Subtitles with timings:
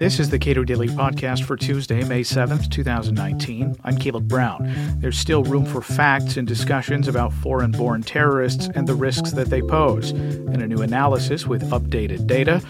[0.00, 3.76] This is the Cato Daily Podcast for Tuesday, May 7th, 2019.
[3.84, 4.96] I'm Caleb Brown.
[4.98, 9.50] There's still room for facts and discussions about foreign born terrorists and the risks that
[9.50, 10.12] they pose.
[10.12, 12.62] In a new analysis with updated data,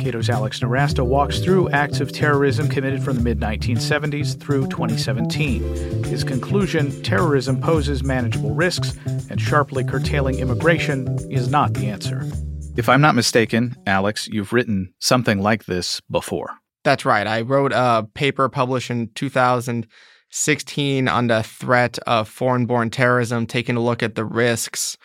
[0.00, 6.04] Cato's Alex Nowrasteh walks through acts of terrorism committed from the mid 1970s through 2017.
[6.04, 8.96] His conclusion terrorism poses manageable risks,
[9.28, 12.24] and sharply curtailing immigration is not the answer.
[12.78, 16.50] If I'm not mistaken, Alex, you've written something like this before.
[16.84, 17.26] That's right.
[17.26, 23.74] I wrote a paper published in 2016 on the threat of foreign born terrorism, taking
[23.74, 24.96] a look at the risks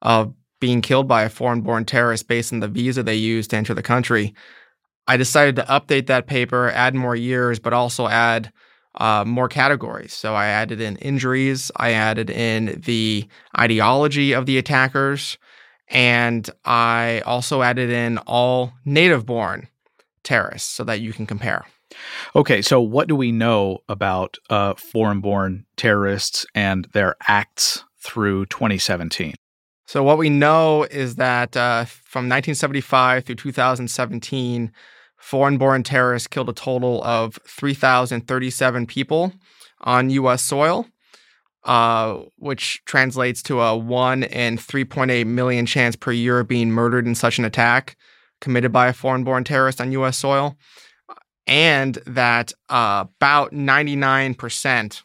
[0.00, 3.56] of being killed by a foreign born terrorist based on the visa they use to
[3.58, 4.32] enter the country.
[5.06, 8.50] I decided to update that paper, add more years, but also add
[8.94, 10.14] uh, more categories.
[10.14, 13.28] So I added in injuries, I added in the
[13.58, 15.36] ideology of the attackers,
[15.90, 19.68] and I also added in all native born
[20.22, 21.66] terrorists so that you can compare.
[22.36, 28.46] Okay, so what do we know about uh, foreign born terrorists and their acts through
[28.46, 29.34] 2017?
[29.86, 34.70] So, what we know is that uh, from 1975 through 2017,
[35.16, 39.32] foreign born terrorists killed a total of 3,037 people
[39.80, 40.44] on U.S.
[40.44, 40.86] soil,
[41.64, 47.06] uh, which translates to a 1 in 3.8 million chance per year of being murdered
[47.06, 47.96] in such an attack
[48.40, 50.16] committed by a foreign born terrorist on U.S.
[50.16, 50.56] soil,
[51.46, 55.02] and that uh, about 99%,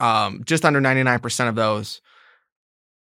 [0.00, 2.00] um, just under 99% of those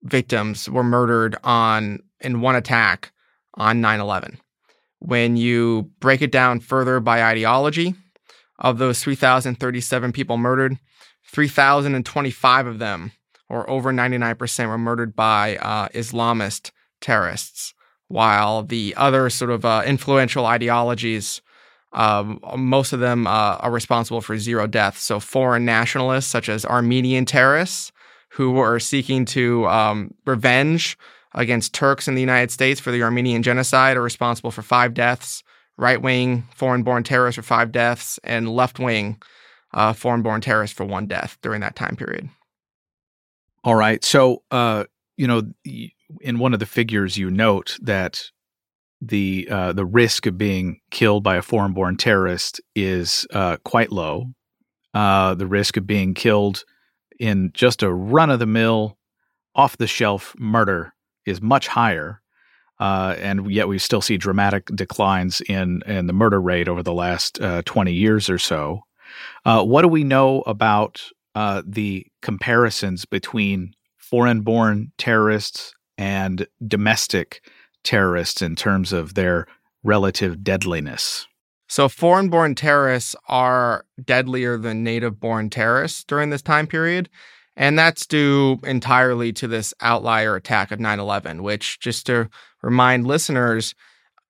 [0.03, 3.11] victims were murdered on in one attack
[3.55, 4.39] on 9 11.
[4.99, 7.93] When you break it down further by ideology,
[8.59, 10.77] of those 3,037 people murdered,
[11.25, 13.11] 3,025 of them,
[13.49, 17.73] or over 99%, were murdered by uh, Islamist terrorists
[18.07, 21.41] while the other sort of uh, influential ideologies,
[21.93, 25.01] um, most of them uh, are responsible for zero deaths.
[25.03, 27.91] So, foreign nationalists, such as Armenian terrorists,
[28.29, 30.97] who were seeking to um, revenge
[31.33, 35.43] against Turks in the United States for the Armenian genocide, are responsible for five deaths.
[35.77, 39.21] Right wing foreign born terrorists for five deaths, and left wing
[39.73, 42.29] uh, foreign born terrorists for one death during that time period.
[43.63, 44.03] All right.
[44.03, 44.85] So, uh,
[45.17, 45.43] you know,
[46.21, 48.23] in one of the figures you note that
[49.01, 53.91] the uh, the risk of being killed by a foreign born terrorist is uh, quite
[53.91, 54.25] low.
[54.93, 56.63] Uh, the risk of being killed
[57.19, 58.97] in just a run of the mill,
[59.55, 60.93] off the shelf murder
[61.25, 62.21] is much higher.
[62.79, 66.93] Uh, and yet we still see dramatic declines in, in the murder rate over the
[66.93, 68.81] last uh, 20 years or so.
[69.45, 71.01] Uh, what do we know about
[71.65, 77.41] the comparisons between foreign born terrorists and domestic
[77.83, 79.47] terrorists in terms of their
[79.83, 81.27] relative deadliness?
[81.69, 87.09] So, foreign born terrorists are deadlier than native born terrorists during this time period.
[87.57, 92.29] And that's due entirely to this outlier attack of 9 11, which, just to
[92.61, 93.73] remind listeners,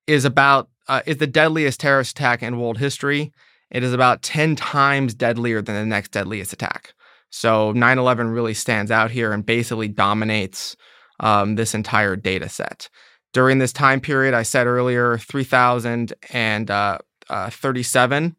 [0.06, 3.30] is about uh, is the deadliest terrorist attack in world history.
[3.70, 6.94] It is about 10 times deadlier than the next deadliest attack.
[7.30, 10.74] So 9 11 really stands out here and basically dominates
[11.20, 12.88] um, this entire data set.
[13.34, 18.30] During this time period, I said earlier, 3,037 uh, uh,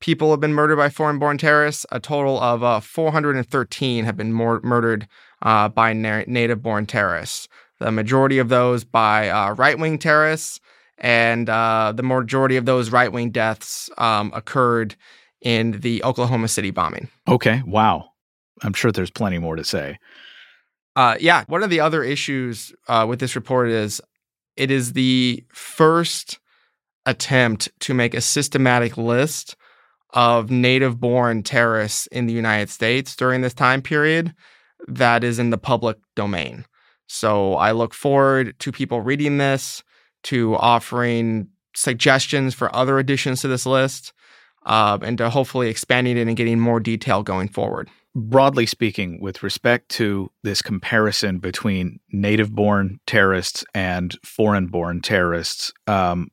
[0.00, 1.84] people have been murdered by foreign born terrorists.
[1.90, 5.08] A total of uh, 413 have been mor- murdered
[5.42, 7.48] uh, by na- native born terrorists.
[7.80, 10.60] The majority of those by uh, right wing terrorists,
[10.98, 14.96] and uh, the majority of those right wing deaths um, occurred
[15.40, 17.08] in the Oklahoma City bombing.
[17.28, 18.10] Okay, wow.
[18.62, 19.98] I'm sure there's plenty more to say.
[20.96, 24.00] Uh, yeah, one of the other issues uh, with this report is
[24.56, 26.40] it is the first
[27.06, 29.54] attempt to make a systematic list
[30.10, 34.34] of native born terrorists in the United States during this time period
[34.86, 36.64] that is in the public domain.
[37.06, 39.82] So I look forward to people reading this,
[40.24, 44.12] to offering suggestions for other additions to this list,
[44.66, 47.88] uh, and to hopefully expanding it and getting more detail going forward
[48.18, 55.72] broadly speaking, with respect to this comparison between native born terrorists and foreign born terrorists,
[55.86, 56.28] um,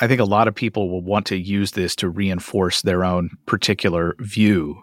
[0.00, 3.30] I think a lot of people will want to use this to reinforce their own
[3.46, 4.82] particular view.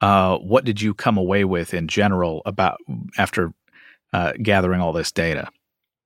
[0.00, 2.78] Uh, what did you come away with in general about
[3.18, 3.52] after
[4.12, 5.48] uh, gathering all this data?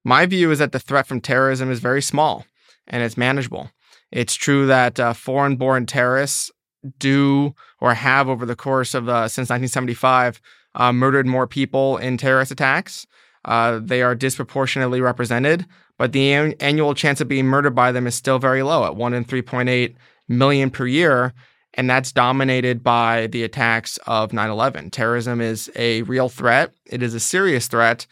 [0.04, 2.44] My view is that the threat from terrorism is very small
[2.86, 3.70] and it's manageable.
[4.12, 6.50] It's true that uh, foreign born terrorists
[6.98, 10.40] do or have over the course of uh, since 1975
[10.74, 13.06] uh, murdered more people in terrorist attacks.
[13.46, 15.64] Uh, they are disproportionately represented,
[15.98, 18.96] but the an- annual chance of being murdered by them is still very low at
[18.96, 19.94] 1 in 3.8
[20.28, 21.32] million per year.
[21.74, 24.90] And that's dominated by the attacks of 9 11.
[24.90, 28.06] Terrorism is a real threat, it is a serious threat,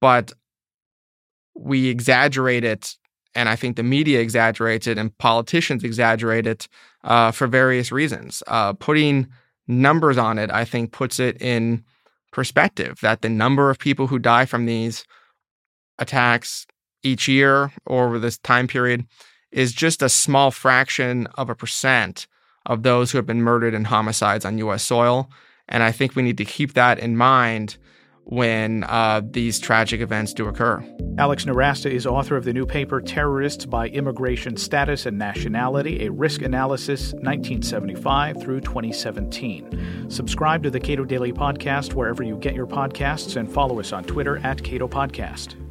[0.00, 0.32] but
[1.54, 2.96] we exaggerate it.
[3.36, 6.68] And I think the media exaggerates it and politicians exaggerate it
[7.04, 8.42] uh, for various reasons.
[8.46, 9.28] Uh, putting
[9.66, 11.84] numbers on it, I think, puts it in
[12.34, 15.04] perspective that the number of people who die from these
[15.98, 16.66] attacks
[17.02, 19.06] each year over this time period
[19.52, 22.26] is just a small fraction of a percent
[22.66, 24.82] of those who have been murdered in homicides on U.S.
[24.82, 25.30] soil.
[25.68, 27.76] And I think we need to keep that in mind
[28.24, 30.82] when uh, these tragic events do occur.
[31.18, 36.10] Alex Nowrasteh is author of the new paper Terrorists by Immigration Status and Nationality, a
[36.10, 39.93] Risk Analysis 1975 through 2017.
[40.14, 44.04] Subscribe to the Cato Daily Podcast wherever you get your podcasts and follow us on
[44.04, 45.63] Twitter at Cato Podcast.